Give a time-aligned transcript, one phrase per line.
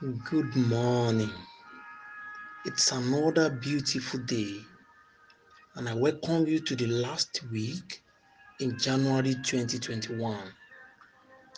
[0.00, 1.30] Good morning.
[2.64, 4.62] It's another beautiful day,
[5.74, 8.02] and I welcome you to the last week
[8.60, 10.38] in January 2021.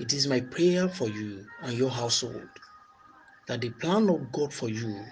[0.00, 2.48] It is my prayer for you and your household
[3.46, 5.04] that the plan of God for you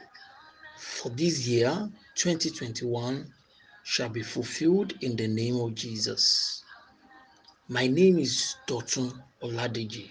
[0.80, 3.32] for this year 2021
[3.84, 6.64] shall be fulfilled in the name of Jesus.
[7.68, 9.12] My name is Dotun
[9.44, 10.10] Oladeji.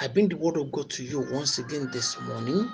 [0.00, 2.70] I bring the word of God to you once again this morning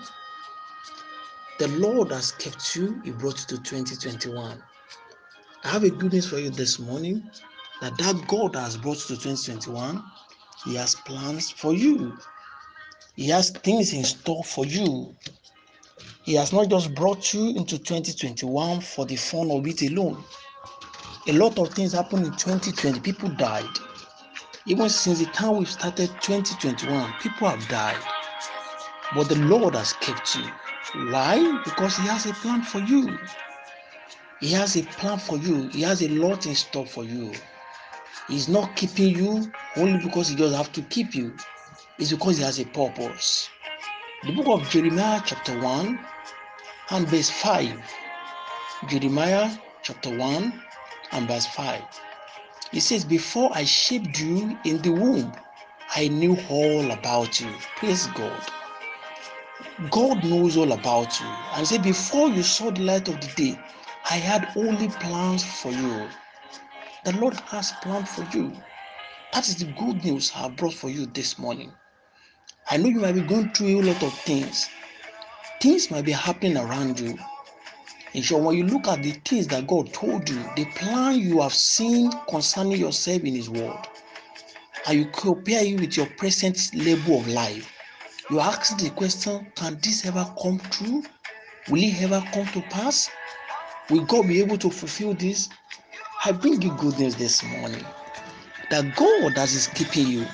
[1.59, 4.63] The Lord has kept you, He brought you to 2021.
[5.65, 7.23] I have a good news for you this morning
[7.81, 10.05] that that God has brought you to 2021,
[10.65, 12.19] He has plans for you.
[13.17, 15.17] He has things in store for you.
[16.25, 20.25] He has not just brought you into 2021 for the fun of it alone.
[21.29, 23.01] A lot of things happened in 2020.
[23.01, 23.79] People died.
[24.67, 28.03] Even since the time we started 2021, people have died.
[29.15, 30.51] But the Lord has kept you.
[31.11, 31.63] Why?
[31.65, 33.17] Because He has a plan for you.
[34.41, 35.69] He has a plan for you.
[35.69, 37.33] He has a lot in store for you.
[38.29, 41.33] He's not keeping you only because he just have to keep you.
[41.99, 43.49] It's because he has a purpose.
[44.25, 45.99] The book of Jeremiah chapter 1
[46.91, 47.79] and verse 5.
[48.89, 49.51] Jeremiah
[49.83, 50.63] chapter 1
[51.13, 51.83] and verse 5.
[52.73, 55.35] It says, Before I shaped you in the womb,
[55.95, 57.59] I knew all about you.
[57.77, 58.53] Praise God.
[59.91, 61.39] God knows all about you.
[61.53, 63.65] And say, Before you saw the light of the day,
[64.11, 66.11] I had only plans for you.
[67.05, 68.65] The Lord has planned for you.
[69.33, 71.77] That is the good news I have brought for you this morning.
[72.71, 74.71] I know you might be going through a lot of things.
[75.61, 77.19] Things might be happening around you.
[78.17, 81.43] And so when you look at the things that God told you, the plan you
[81.43, 83.77] have seen concerning yourself in His Word,
[84.87, 87.71] and you compare it with your present level of life,
[88.31, 91.03] you ask the question, can this ever come true?
[91.69, 93.11] Will it ever come to pass?
[93.91, 95.51] Will God be able to fulfill this?
[96.25, 97.85] I bring you good news this morning
[98.71, 100.27] that God that is keeping you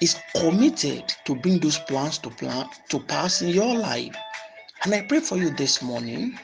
[0.00, 4.12] is committed to bring those plans to plan to pass in your life.
[4.82, 6.36] And I pray for you this morning.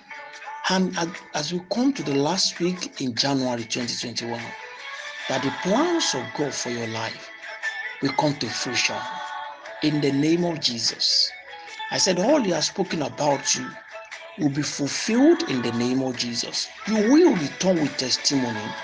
[0.71, 0.97] And
[1.35, 4.55] as we come to the last week in January 2021,
[5.29, 7.33] that the plans of God for your life
[8.03, 9.03] will come to fruition
[9.83, 11.35] in the name of Jesus.
[11.91, 13.77] I said, All He has spoken about you
[14.37, 16.71] will be fulfilled in the name of Jesus.
[16.87, 18.77] You will return with testimony.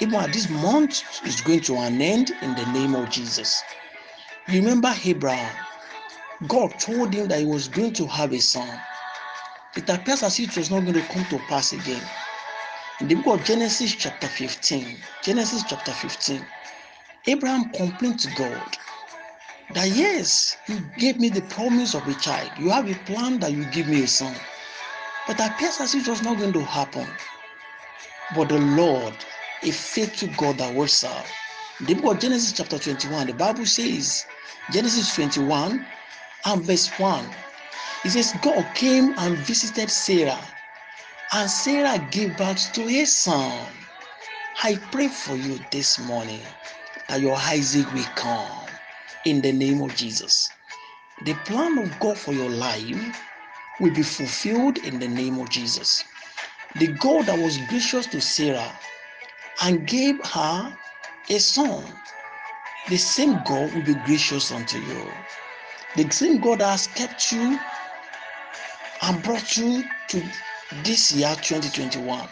[0.00, 3.64] Even at this month is going to an end in the name of Jesus.
[4.48, 5.66] Remember Abraham.
[6.46, 8.82] God told him that he was going to have a son.
[9.76, 12.02] It appears as if it was not going to come to pass again.
[13.00, 16.46] In the book of Genesis, chapter 15, Genesis chapter 15,
[17.26, 18.78] Abraham complained to God
[19.70, 22.52] that yes, you gave me the promise of a child.
[22.56, 24.36] You have a plan that you give me a son.
[25.26, 27.18] But it appears as if it was not going to happen.
[28.30, 29.24] But the Lord,
[29.62, 31.32] a faithful God that will serve.
[31.80, 34.26] In the book of Genesis chapter 21, the Bible says,
[34.70, 35.86] Genesis 21
[36.46, 37.45] and verse 1,
[38.04, 40.40] it says, God came and visited Sarah,
[41.32, 43.66] and Sarah gave birth to a son.
[44.62, 46.42] I pray for you this morning
[47.08, 48.66] that your Isaac will come
[49.24, 50.50] in the name of Jesus.
[51.22, 53.22] The plan of God for your life
[53.80, 56.04] will be fulfilled in the name of Jesus.
[56.76, 58.72] The God that was gracious to Sarah
[59.62, 60.76] and gave her
[61.30, 61.84] a son,
[62.88, 65.12] the same God will be gracious unto you.
[65.96, 67.58] The same God has kept you
[69.02, 70.22] and brought you to
[70.84, 72.28] this year 2021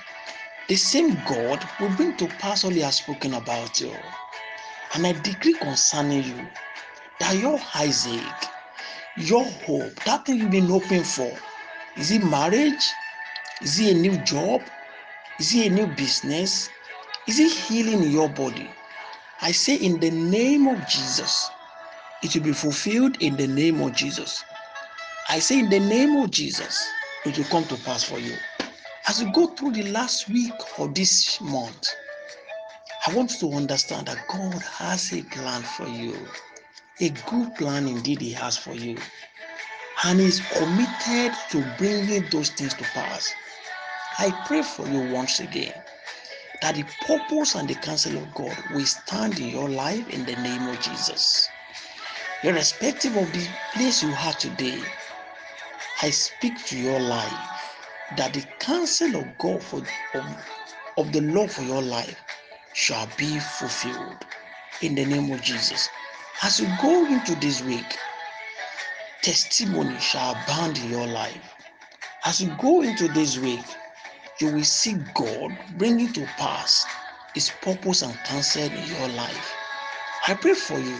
[0.68, 3.92] the same god will bring to pass all he has spoken about you.
[4.94, 6.48] And i decree concerning you
[7.20, 8.48] that your isaac
[9.16, 11.30] your hope that thing you've been hoping for
[11.96, 12.92] is it marriage?
[13.62, 14.62] Is it a new job?
[15.38, 16.68] Is it a new business?
[17.28, 18.68] Is it healing in your body?
[19.40, 21.50] I say in the name of jesus
[22.24, 24.44] it will be fulfilled in the name of jesus
[25.30, 26.84] i say in the name of jesus
[27.26, 28.34] it will come to pass for you
[29.08, 31.88] As you go through the last week of this month,
[33.06, 36.16] I want you to understand that God has a plan for you.
[37.00, 38.98] A good plan indeed He has for you.
[40.04, 43.32] And He's committed to bringing those things to pass.
[44.18, 45.74] I pray for you once again
[46.62, 50.36] that the purpose and the counsel of God will stand in your life in the
[50.36, 51.48] name of Jesus.
[52.44, 54.78] Irrespective of the place you are today,
[56.02, 57.32] I speak to your life
[58.18, 59.78] that the counsel of God for
[60.14, 60.26] of,
[60.98, 62.22] of the Lord for your life
[62.74, 64.26] shall be fulfilled
[64.82, 65.88] in the name of Jesus.
[66.42, 67.96] As you go into this week,
[69.22, 71.56] testimony shall abound in your life.
[72.26, 73.64] As you go into this week,
[74.38, 76.84] you will see God bringing to pass
[77.32, 79.56] His purpose and counsel in your life.
[80.28, 80.98] I pray for you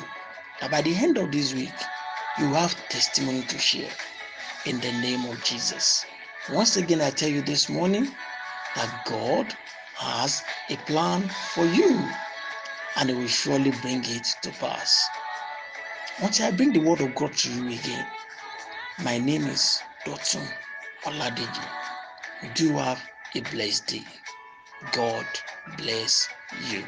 [0.61, 1.75] that by the end of this week,
[2.39, 3.91] you have testimony to share
[4.67, 6.05] in the name of Jesus.
[6.51, 8.09] Once again, I tell you this morning
[8.77, 9.55] that God
[9.97, 11.23] has a plan
[11.55, 12.09] for you
[12.97, 15.09] and He will surely bring it to pass.
[16.23, 18.07] Once I bring the word of God to you again,
[19.05, 20.47] my name is Dotun
[21.05, 21.65] Oladeji.
[22.55, 23.03] Do have
[23.35, 24.05] a blessed day.
[24.93, 25.27] God
[25.79, 26.29] bless
[26.61, 26.85] you.